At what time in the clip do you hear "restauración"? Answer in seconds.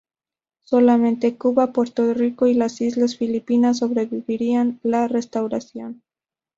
5.07-6.01